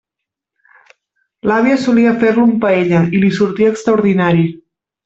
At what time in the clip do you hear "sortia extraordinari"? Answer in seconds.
3.41-4.53